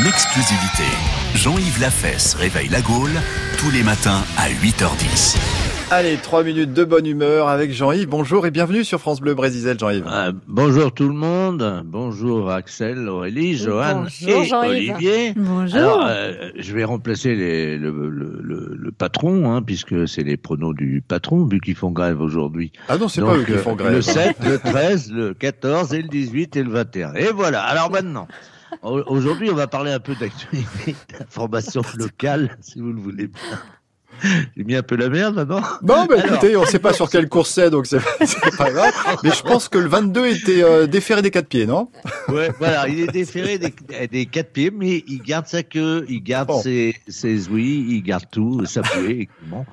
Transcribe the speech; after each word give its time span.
En 0.00 0.04
exclusivité, 0.04 0.84
Jean-Yves 1.34 1.80
Lafesse 1.80 2.34
réveille 2.34 2.68
la 2.68 2.80
Gaule 2.80 3.10
tous 3.58 3.70
les 3.70 3.82
matins 3.82 4.22
à 4.38 4.48
8h10. 4.48 5.36
Allez, 5.90 6.16
trois 6.16 6.42
minutes 6.42 6.72
de 6.72 6.84
bonne 6.84 7.06
humeur 7.06 7.48
avec 7.48 7.72
Jean-Yves. 7.72 8.08
Bonjour 8.08 8.46
et 8.46 8.50
bienvenue 8.50 8.84
sur 8.84 8.98
France 8.98 9.20
Bleu 9.20 9.34
Brésil, 9.34 9.76
Jean-Yves. 9.78 10.06
Euh, 10.10 10.32
bonjour 10.46 10.92
tout 10.92 11.08
le 11.08 11.14
monde. 11.14 11.82
Bonjour 11.84 12.50
Axel, 12.50 13.08
Aurélie, 13.08 13.56
Johan 13.56 14.06
et 14.26 14.52
Olivier. 14.54 15.34
Bonjour. 15.36 15.76
Alors, 15.76 16.06
euh, 16.08 16.50
je 16.56 16.72
vais 16.72 16.84
remplacer 16.84 17.34
les, 17.34 17.76
le, 17.76 17.90
le, 17.90 18.40
le, 18.42 18.76
le, 18.78 18.92
patron, 18.92 19.52
hein, 19.52 19.60
puisque 19.60 20.08
c'est 20.08 20.22
les 20.22 20.38
pronos 20.38 20.74
du 20.74 21.02
patron, 21.06 21.44
vu 21.44 21.60
qu'ils 21.60 21.76
font 21.76 21.90
grève 21.90 22.22
aujourd'hui. 22.22 22.72
Ah 22.88 22.96
non, 22.96 23.08
c'est 23.08 23.20
pas 23.20 23.36
eux 23.36 23.44
qui 23.44 23.52
font 23.52 23.74
grève. 23.74 23.92
Le 23.92 24.02
7, 24.02 24.36
le 24.44 24.58
13, 24.58 25.12
le 25.12 25.34
14 25.34 25.92
et 25.92 26.00
le 26.00 26.08
18 26.08 26.56
et 26.56 26.62
le 26.62 26.70
21. 26.70 27.14
Et 27.14 27.32
voilà. 27.32 27.62
Alors 27.62 27.90
maintenant. 27.90 28.26
Aujourd'hui, 28.82 29.50
on 29.50 29.54
va 29.54 29.66
parler 29.66 29.92
un 29.92 30.00
peu 30.00 30.14
d'actualité, 30.14 30.96
d'information 31.18 31.82
locale, 31.96 32.56
si 32.60 32.80
vous 32.80 32.92
le 32.92 33.00
voulez 33.00 33.26
bien. 33.26 33.58
J'ai 34.56 34.64
mis 34.64 34.74
un 34.74 34.82
peu 34.82 34.96
la 34.96 35.08
merde 35.08 35.34
maintenant. 35.34 35.62
Non, 35.82 36.06
mais 36.08 36.18
écoutez, 36.18 36.56
on 36.56 36.62
ne 36.62 36.66
sait 36.66 36.78
pas 36.78 36.92
sur 36.92 37.08
quelle 37.08 37.28
course 37.30 37.50
c'est, 37.50 37.70
donc 37.70 37.86
c'est 37.86 38.00
pas 38.56 38.70
grave. 38.70 38.92
Mais 39.22 39.30
je 39.30 39.42
pense 39.42 39.68
que 39.68 39.78
le 39.78 39.88
22 39.88 40.26
était 40.26 40.62
euh, 40.62 40.86
déféré 40.86 41.22
des 41.22 41.30
quatre 41.30 41.48
pieds, 41.48 41.66
non? 41.66 41.88
Ouais, 42.28 42.50
voilà, 42.58 42.88
il 42.88 43.00
est 43.00 43.12
déféré 43.12 43.58
des, 43.58 43.72
des 44.08 44.26
quatre 44.26 44.52
pieds, 44.52 44.70
mais 44.70 45.04
il 45.06 45.22
garde 45.22 45.46
sa 45.46 45.62
queue, 45.62 46.04
il 46.08 46.22
garde 46.22 46.48
bon. 46.48 46.60
ses, 46.60 46.96
ses 47.08 47.48
ouïes, 47.48 47.86
il 47.88 48.02
garde 48.02 48.24
tout, 48.30 48.64
sa 48.66 48.82
pouée, 48.82 49.28
évidemment. 49.42 49.66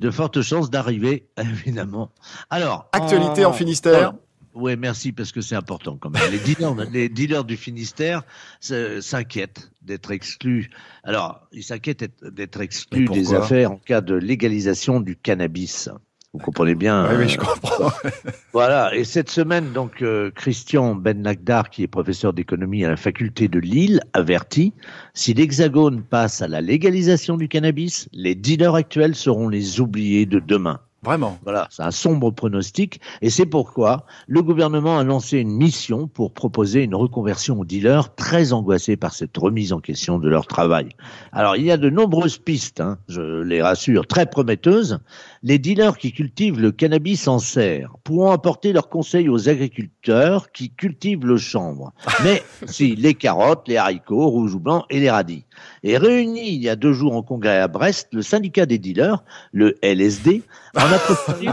De 0.00 0.10
fortes 0.10 0.42
chances 0.42 0.70
d'arriver, 0.70 1.26
évidemment. 1.38 2.10
Alors. 2.50 2.88
Actualité 2.92 3.44
en, 3.44 3.50
en 3.50 3.52
Finistère. 3.52 4.14
Oui, 4.54 4.76
merci, 4.76 5.12
parce 5.12 5.32
que 5.32 5.40
c'est 5.40 5.56
important 5.56 5.96
quand 5.96 6.10
même. 6.10 6.22
Les 6.30 6.38
dealers, 6.38 6.74
les 6.92 7.08
dealers 7.08 7.44
du 7.44 7.56
Finistère 7.56 8.22
s'inquiètent 8.60 9.70
d'être 9.82 10.12
exclus. 10.12 10.70
Alors, 11.02 11.46
ils 11.52 11.64
s'inquiètent 11.64 12.04
d'être 12.22 12.60
exclus 12.60 13.06
des 13.06 13.34
affaires 13.34 13.72
en 13.72 13.76
cas 13.76 14.00
de 14.00 14.14
légalisation 14.14 15.00
du 15.00 15.16
cannabis. 15.16 15.90
Vous 16.34 16.40
comprenez 16.40 16.74
bien. 16.74 17.08
Oui, 17.10 17.16
oui 17.20 17.28
je 17.28 17.38
comprends. 17.38 17.92
voilà. 18.52 18.94
Et 18.94 19.04
cette 19.04 19.30
semaine, 19.30 19.72
donc, 19.72 20.02
euh, 20.02 20.32
Christian 20.34 20.96
Ben 20.96 21.22
Nagdar, 21.22 21.70
qui 21.70 21.84
est 21.84 21.88
professeur 21.88 22.32
d'économie 22.32 22.84
à 22.84 22.88
la 22.88 22.96
faculté 22.96 23.46
de 23.46 23.60
Lille, 23.60 24.00
avertit 24.14 24.72
si 25.14 25.32
l'Hexagone 25.32 26.02
passe 26.02 26.42
à 26.42 26.48
la 26.48 26.60
légalisation 26.60 27.36
du 27.36 27.48
cannabis, 27.48 28.08
les 28.12 28.34
dealers 28.34 28.74
actuels 28.74 29.14
seront 29.14 29.48
les 29.48 29.80
oubliés 29.80 30.26
de 30.26 30.40
demain. 30.40 30.80
Vraiment. 31.04 31.38
Voilà, 31.44 31.68
c'est 31.70 31.82
un 31.82 31.90
sombre 31.90 32.30
pronostic. 32.30 33.00
Et 33.20 33.28
c'est 33.28 33.46
pourquoi 33.46 34.06
le 34.26 34.42
gouvernement 34.42 34.98
a 34.98 35.04
lancé 35.04 35.38
une 35.38 35.52
mission 35.52 36.08
pour 36.08 36.32
proposer 36.32 36.82
une 36.82 36.94
reconversion 36.94 37.60
aux 37.60 37.64
dealers 37.64 38.14
très 38.14 38.52
angoissés 38.52 38.96
par 38.96 39.12
cette 39.12 39.36
remise 39.36 39.72
en 39.72 39.80
question 39.80 40.18
de 40.18 40.28
leur 40.28 40.46
travail. 40.46 40.88
Alors, 41.32 41.56
il 41.56 41.64
y 41.64 41.70
a 41.70 41.76
de 41.76 41.90
nombreuses 41.90 42.38
pistes, 42.38 42.80
hein, 42.80 42.98
je 43.08 43.42
les 43.42 43.60
rassure, 43.60 44.06
très 44.06 44.26
prometteuses. 44.26 44.98
Les 45.42 45.58
dealers 45.58 45.98
qui 45.98 46.12
cultivent 46.12 46.58
le 46.58 46.72
cannabis 46.72 47.28
en 47.28 47.38
serre 47.38 47.94
pourront 48.02 48.30
apporter 48.30 48.72
leurs 48.72 48.88
conseils 48.88 49.28
aux 49.28 49.48
agriculteurs 49.48 50.52
qui 50.52 50.70
cultivent 50.70 51.26
le 51.26 51.36
chanvre. 51.36 51.92
Mais 52.24 52.42
si 52.66 52.96
les 52.96 53.14
carottes, 53.14 53.68
les 53.68 53.76
haricots, 53.76 54.28
rouges 54.28 54.54
ou 54.54 54.60
blancs 54.60 54.86
et 54.88 55.00
les 55.00 55.10
radis. 55.10 55.44
Et 55.82 55.98
réuni 55.98 56.54
il 56.54 56.62
y 56.62 56.68
a 56.68 56.76
deux 56.76 56.92
jours 56.92 57.14
en 57.14 57.22
congrès 57.22 57.58
à 57.58 57.68
Brest, 57.68 58.08
le 58.12 58.22
syndicat 58.22 58.66
des 58.66 58.78
dealers, 58.78 59.22
le 59.52 59.76
LSD, 59.82 60.42
en 60.76 60.92
a 60.94 60.98
profité, 60.98 61.48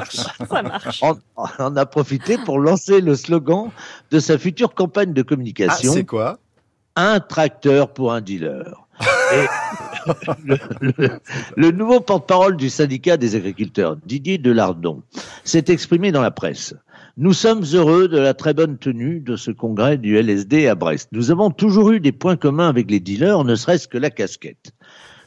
en, 1.02 1.48
en 1.60 1.76
a 1.76 1.86
profité 1.86 2.38
pour 2.38 2.60
lancer 2.60 3.02
le 3.02 3.16
slogan 3.16 3.70
de 4.12 4.20
sa 4.20 4.38
future 4.38 4.74
campagne 4.74 5.14
de 5.14 5.22
communication. 5.22 5.92
Ah, 5.92 5.96
c'est 5.96 6.06
quoi? 6.06 6.40
Un 6.96 7.20
tracteur 7.20 7.94
pour 7.94 8.14
un 8.14 8.22
dealer. 8.22 8.88
Et 9.34 9.46
le, 10.46 10.58
le, 10.82 11.10
le, 11.56 11.72
nouveau 11.72 12.02
porte-parole 12.02 12.58
du 12.58 12.70
syndicat 12.70 13.18
des 13.18 13.36
agriculteurs, 13.36 13.98
Didier 14.06 14.38
Delardon, 14.38 15.02
s'est 15.44 15.66
exprimé 15.70 16.12
dans 16.12 16.22
la 16.22 16.32
presse. 16.32 16.76
Nous 17.18 17.34
sommes 17.34 17.64
heureux 17.74 18.08
de 18.08 18.18
la 18.18 18.34
très 18.34 18.54
bonne 18.54 18.78
tenue 18.78 19.20
de 19.20 19.36
ce 19.36 19.52
congrès 19.52 19.98
du 19.98 20.18
LSD 20.18 20.68
à 20.68 20.76
Brest. 20.76 21.10
Nous 21.12 21.32
avons 21.32 21.52
toujours 21.52 21.92
eu 21.92 22.00
des 22.00 22.12
points 22.12 22.38
communs 22.38 22.70
avec 22.70 22.90
les 22.90 23.00
dealers, 23.00 23.44
ne 23.44 23.56
serait-ce 23.56 23.88
que 23.88 23.98
la 23.98 24.10
casquette. 24.10 24.72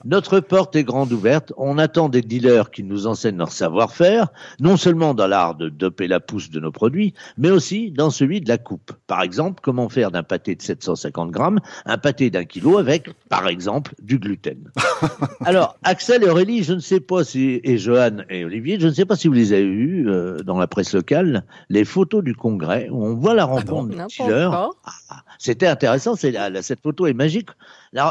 Notre 0.05 0.41
porte 0.41 0.77
est 0.77 0.85
grande 0.85 1.13
ouverte. 1.13 1.53
On 1.57 1.79
attend 1.79 2.11
des 2.11 2.21
dealers 2.21 2.71
qui 2.71 2.83
nous 2.85 3.07
enseignent 3.07 3.39
leur 3.39 3.53
savoir-faire, 3.53 4.29
non 4.61 4.77
seulement 4.77 5.15
dans 5.15 5.27
l'art 5.27 5.55
de 5.55 5.71
doper 5.71 6.09
la 6.09 6.21
pousse 6.21 6.51
de 6.51 6.61
nos 6.61 6.73
produits, 6.73 7.15
mais 7.39 7.51
aussi 7.51 7.91
dans 7.91 8.11
celui 8.11 8.43
de 8.43 8.49
la 8.49 8.59
coupe. 8.59 8.93
Par 9.07 9.23
exemple, 9.23 9.61
comment 9.63 9.89
faire 9.89 10.11
d'un 10.11 10.23
pâté 10.23 10.55
de 10.55 10.63
750 10.63 11.31
grammes 11.31 11.61
un 11.87 11.97
pâté 11.97 12.31
d'un 12.31 12.45
kilo 12.45 12.77
avec, 12.77 13.09
par 13.31 13.49
exemple, 13.49 13.95
du 14.03 14.19
gluten. 14.19 14.71
Alors, 15.45 15.79
Axel 15.83 16.23
et 16.23 16.29
Aurélie, 16.29 16.65
je 16.65 16.75
ne 16.75 16.81
sais 16.81 17.01
pas 17.01 17.25
si, 17.25 17.61
et 17.65 17.79
Johan 17.79 18.19
et 18.29 18.45
Olivier, 18.45 18.79
je 18.79 18.89
ne 18.89 18.93
sais 18.93 19.07
pas 19.07 19.17
si 19.17 19.29
vous 19.29 19.35
les 19.35 19.53
avez 19.55 19.63
eus 19.63 20.09
euh, 20.09 20.43
dans 20.43 20.59
la 20.59 20.67
presse 20.67 20.95
locale, 20.95 21.45
les 21.71 21.85
photos 21.85 22.23
du 22.23 22.35
congrès 22.35 22.89
où 22.91 23.05
on 23.05 23.15
voit 23.15 23.35
la 23.35 23.47
rencontre 23.47 23.97
ah 23.99 24.07
des 24.07 24.25
dealers. 24.25 24.53
Ah, 24.53 25.25
C'était 25.39 25.67
intéressant, 25.67 26.17
c'est 26.17 26.31
la, 26.31 26.51
la, 26.51 26.63
cette 26.63 26.81
photo 26.81 27.07
est 27.07 27.15
magique. 27.15 27.51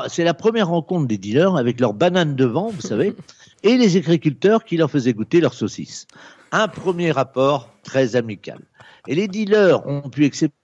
C'est 0.07 0.23
la 0.23 0.33
première 0.33 0.67
rencontre 0.67 1.07
des 1.07 1.17
dealers 1.17 1.55
avec 1.55 1.79
leurs 1.79 1.93
bananes 1.93 2.35
devant, 2.35 2.69
vous 2.69 2.81
savez, 2.81 3.15
et 3.63 3.77
les 3.77 3.97
agriculteurs 3.97 4.63
qui 4.63 4.77
leur 4.77 4.89
faisaient 4.89 5.13
goûter 5.13 5.41
leurs 5.41 5.53
saucisses. 5.53 6.07
Un 6.51 6.67
premier 6.67 7.11
rapport 7.11 7.69
très 7.83 8.15
amical. 8.15 8.59
Et 9.07 9.15
les 9.15 9.27
dealers 9.27 9.85
ont 9.87 10.09
pu 10.09 10.25
accepter. 10.25 10.55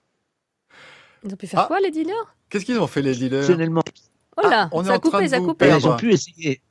Ils 1.24 1.32
ont 1.32 1.36
pu 1.36 1.46
faire 1.46 1.60
ah. 1.60 1.66
quoi, 1.66 1.80
les 1.80 1.90
dealers? 1.90 2.36
Qu'est-ce 2.48 2.64
qu'ils 2.64 2.78
ont 2.78 2.86
fait, 2.86 3.02
les 3.02 3.14
dealers? 3.14 3.44
Oh 4.36 4.48
là, 4.48 4.62
ah, 4.64 4.68
on 4.72 4.84
ça 4.84 4.94
a 4.94 4.98
coupé, 4.98 5.28
ça 5.28 5.36
a 5.36 5.40
coupé. 5.40 5.68
Ils 5.68 5.86
ont 5.86 5.96
pu 5.96 6.12
essayer. 6.12 6.62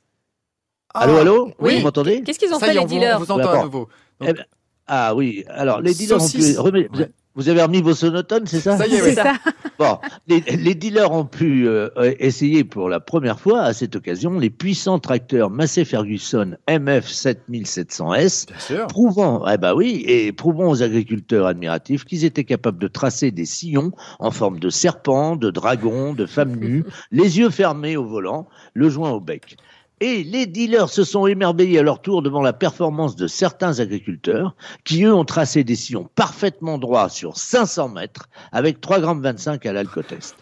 Ah. 0.92 1.00
Allô, 1.00 1.16
allô? 1.18 1.54
Oui, 1.58 1.76
vous 1.76 1.84
m'entendez? 1.84 2.22
Qu'est-ce 2.22 2.38
qu'ils 2.38 2.52
ont 2.52 2.58
ça 2.58 2.66
fait, 2.66 2.74
les 2.74 2.84
dealers 2.84 3.16
on 3.16 3.20
vous 3.20 3.30
entend 3.30 3.50
à 3.50 3.62
nouveau. 3.62 3.88
Donc... 4.18 4.28
Eh 4.28 4.32
ben, 4.32 4.44
ah 4.86 5.14
oui, 5.14 5.44
alors 5.48 5.80
les 5.80 5.94
dealers 5.94 6.20
Saucisse. 6.20 6.58
ont 6.58 6.70
pu... 6.70 6.88
Ouais. 6.92 7.10
Vous 7.40 7.48
avez 7.48 7.62
remis 7.62 7.80
vos 7.80 7.94
sonotones, 7.94 8.46
c'est 8.46 8.60
ça 8.60 8.76
Ça 8.76 8.86
y 8.86 8.96
est, 8.96 9.00
oui. 9.00 9.14
ça. 9.14 9.32
Bon, 9.78 9.96
les, 10.28 10.40
les, 10.42 10.74
dealers 10.74 11.10
ont 11.10 11.24
pu 11.24 11.66
euh, 11.66 11.88
essayer 12.18 12.64
pour 12.64 12.90
la 12.90 13.00
première 13.00 13.40
fois, 13.40 13.62
à 13.62 13.72
cette 13.72 13.96
occasion, 13.96 14.38
les 14.38 14.50
puissants 14.50 14.98
tracteurs 14.98 15.48
Massey 15.48 15.86
Ferguson 15.86 16.58
MF 16.68 17.06
7700S, 17.08 18.46
prouvant, 18.88 19.48
eh 19.48 19.56
ben 19.56 19.72
oui, 19.74 20.04
et 20.06 20.32
prouvant 20.32 20.68
aux 20.68 20.82
agriculteurs 20.82 21.46
admiratifs 21.46 22.04
qu'ils 22.04 22.26
étaient 22.26 22.44
capables 22.44 22.78
de 22.78 22.88
tracer 22.88 23.30
des 23.30 23.46
sillons 23.46 23.92
en 24.18 24.30
forme 24.30 24.58
de 24.58 24.68
serpents, 24.68 25.34
de 25.34 25.50
dragons, 25.50 26.12
de 26.12 26.26
femmes 26.26 26.56
nues, 26.56 26.84
les 27.10 27.38
yeux 27.38 27.48
fermés 27.48 27.96
au 27.96 28.04
volant, 28.04 28.48
le 28.74 28.90
joint 28.90 29.12
au 29.12 29.20
bec. 29.20 29.56
Et 30.00 30.24
les 30.24 30.46
dealers 30.46 30.88
se 30.88 31.04
sont 31.04 31.26
émerveillés 31.26 31.78
à 31.78 31.82
leur 31.82 32.00
tour 32.00 32.22
devant 32.22 32.40
la 32.40 32.54
performance 32.54 33.16
de 33.16 33.26
certains 33.26 33.80
agriculteurs 33.80 34.56
qui, 34.84 35.04
eux, 35.04 35.14
ont 35.14 35.26
tracé 35.26 35.62
des 35.62 35.76
sillons 35.76 36.08
parfaitement 36.14 36.78
droits 36.78 37.10
sur 37.10 37.36
500 37.36 37.90
mètres 37.90 38.28
avec 38.50 38.80
3,25 38.80 39.00
grammes 39.00 39.60
à 39.64 39.72
l'alcotest. 39.72 40.36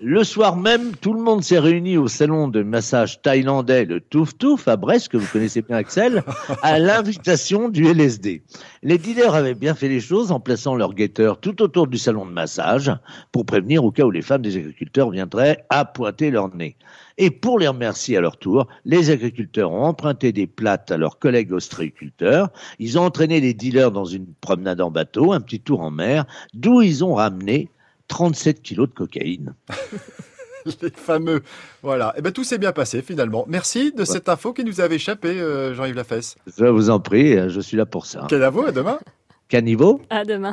Le 0.00 0.22
soir 0.22 0.54
même, 0.54 0.94
tout 0.94 1.12
le 1.12 1.20
monde 1.20 1.42
s'est 1.42 1.58
réuni 1.58 1.96
au 1.96 2.06
salon 2.06 2.46
de 2.46 2.62
massage 2.62 3.20
thaïlandais, 3.20 3.84
le 3.84 4.00
Touf 4.00 4.38
Touf, 4.38 4.68
à 4.68 4.76
Brest, 4.76 5.08
que 5.08 5.16
vous 5.16 5.26
connaissez 5.26 5.60
bien, 5.60 5.76
Axel, 5.76 6.22
à 6.62 6.78
l'invitation 6.78 7.68
du 7.68 7.84
LSD. 7.84 8.44
Les 8.84 8.98
dealers 8.98 9.34
avaient 9.34 9.56
bien 9.56 9.74
fait 9.74 9.88
les 9.88 9.98
choses 9.98 10.30
en 10.30 10.38
plaçant 10.38 10.76
leurs 10.76 10.94
guetteurs 10.94 11.40
tout 11.40 11.60
autour 11.62 11.88
du 11.88 11.98
salon 11.98 12.26
de 12.26 12.30
massage 12.30 12.92
pour 13.32 13.44
prévenir 13.44 13.82
au 13.82 13.90
cas 13.90 14.04
où 14.04 14.12
les 14.12 14.22
femmes 14.22 14.42
des 14.42 14.56
agriculteurs 14.56 15.10
viendraient 15.10 15.64
à 15.68 15.84
pointer 15.84 16.30
leur 16.30 16.54
nez. 16.54 16.76
Et 17.16 17.32
pour 17.32 17.58
les 17.58 17.66
remercier 17.66 18.16
à 18.16 18.20
leur 18.20 18.36
tour, 18.36 18.68
les 18.84 19.10
agriculteurs 19.10 19.72
ont 19.72 19.82
emprunté 19.82 20.30
des 20.30 20.46
plates 20.46 20.92
à 20.92 20.96
leurs 20.96 21.18
collègues 21.18 21.52
ostréiculteurs. 21.52 22.50
Ils 22.78 23.00
ont 23.00 23.02
entraîné 23.02 23.40
les 23.40 23.52
dealers 23.52 23.90
dans 23.90 24.04
une 24.04 24.28
promenade 24.40 24.80
en 24.80 24.92
bateau, 24.92 25.32
un 25.32 25.40
petit 25.40 25.58
tour 25.58 25.80
en 25.80 25.90
mer, 25.90 26.24
d'où 26.54 26.82
ils 26.82 27.04
ont 27.04 27.14
ramené 27.14 27.68
37 28.08 28.62
kilos 28.62 28.88
de 28.88 28.94
cocaïne. 28.94 29.54
les 30.82 30.90
fameux. 30.90 31.42
Voilà. 31.82 32.12
Et 32.14 32.18
eh 32.18 32.22
ben 32.22 32.32
tout 32.32 32.44
s'est 32.44 32.58
bien 32.58 32.72
passé 32.72 33.02
finalement. 33.02 33.44
Merci 33.48 33.92
de 33.92 34.00
ouais. 34.00 34.04
cette 34.04 34.28
info 34.28 34.52
qui 34.52 34.64
nous 34.64 34.80
avait 34.80 34.96
échappé, 34.96 35.28
euh, 35.40 35.74
Jean-Yves 35.74 35.94
Lafesse. 35.94 36.36
Je 36.58 36.66
vous 36.66 36.90
en 36.90 37.00
prie, 37.00 37.48
je 37.48 37.60
suis 37.60 37.76
là 37.76 37.86
pour 37.86 38.06
ça. 38.06 38.26
Quel 38.28 38.42
à 38.42 38.50
vous, 38.50 38.62
à 38.62 38.72
demain. 38.72 38.98
Caniveau? 39.48 40.02
À 40.10 40.24
demain. 40.24 40.46